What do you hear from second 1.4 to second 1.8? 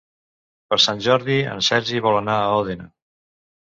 en